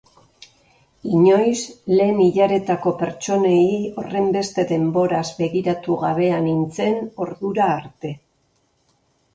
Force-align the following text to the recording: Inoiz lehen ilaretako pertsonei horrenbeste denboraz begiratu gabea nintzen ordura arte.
Inoiz 1.17 1.59
lehen 1.91 2.21
ilaretako 2.23 2.93
pertsonei 3.03 3.61
horrenbeste 4.05 4.67
denboraz 4.73 5.25
begiratu 5.43 6.01
gabea 6.07 6.43
nintzen 6.51 7.01
ordura 7.29 7.71
arte. 7.79 8.19